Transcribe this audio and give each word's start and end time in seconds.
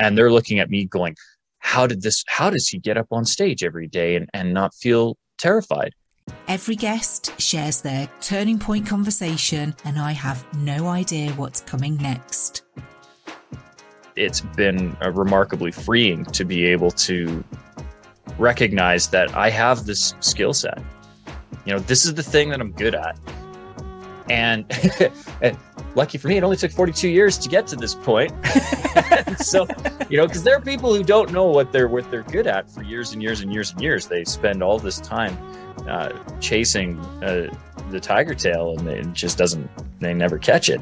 and 0.00 0.16
they're 0.16 0.32
looking 0.32 0.58
at 0.58 0.70
me 0.70 0.86
going, 0.86 1.14
how 1.58 1.86
did 1.86 2.02
this, 2.02 2.24
how 2.26 2.50
does 2.50 2.66
he 2.66 2.78
get 2.78 2.96
up 2.96 3.06
on 3.10 3.24
stage 3.24 3.62
every 3.62 3.86
day 3.86 4.16
and, 4.16 4.28
and 4.32 4.54
not 4.54 4.74
feel 4.74 5.16
terrified? 5.38 5.92
Every 6.48 6.76
guest 6.76 7.38
shares 7.40 7.82
their 7.82 8.08
turning 8.20 8.58
point 8.58 8.86
conversation, 8.86 9.74
and 9.84 9.98
I 9.98 10.12
have 10.12 10.44
no 10.56 10.88
idea 10.88 11.32
what's 11.32 11.60
coming 11.60 11.96
next. 11.96 12.62
It's 14.16 14.40
been 14.40 14.96
remarkably 15.00 15.70
freeing 15.70 16.24
to 16.26 16.44
be 16.44 16.64
able 16.66 16.90
to 16.92 17.44
recognize 18.38 19.08
that 19.08 19.34
I 19.36 19.50
have 19.50 19.86
this 19.86 20.14
skill 20.20 20.52
set. 20.54 20.80
You 21.66 21.74
know, 21.74 21.78
this 21.78 22.04
is 22.04 22.14
the 22.14 22.22
thing 22.22 22.48
that 22.50 22.60
I'm 22.60 22.72
good 22.72 22.94
at. 22.94 23.18
And, 25.42 25.56
lucky 25.96 26.18
for 26.18 26.28
me, 26.28 26.36
it 26.36 26.44
only 26.44 26.56
took 26.56 26.70
42 26.70 27.08
years 27.08 27.36
to 27.38 27.48
get 27.48 27.66
to 27.68 27.76
this 27.76 27.94
point. 27.96 28.32
so, 29.38 29.66
you 30.08 30.16
know, 30.16 30.26
because 30.26 30.44
there 30.44 30.56
are 30.56 30.60
people 30.60 30.94
who 30.94 31.02
don't 31.02 31.32
know 31.32 31.46
what 31.46 31.72
they're 31.72 31.88
what 31.88 32.10
they're 32.10 32.22
good 32.22 32.46
at 32.46 32.70
for 32.70 32.82
years 32.82 33.12
and 33.12 33.22
years 33.22 33.40
and 33.40 33.52
years 33.52 33.72
and 33.72 33.80
years. 33.80 34.06
They 34.06 34.24
spend 34.24 34.62
all 34.62 34.78
this 34.78 35.00
time 35.00 35.36
uh, 35.88 36.10
chasing 36.40 36.98
uh, 37.22 37.52
the 37.90 37.98
tiger 37.98 38.34
tail, 38.34 38.78
and 38.78 38.88
it 38.88 39.12
just 39.12 39.36
doesn't. 39.36 39.68
They 39.98 40.14
never 40.14 40.38
catch 40.38 40.68
it. 40.68 40.80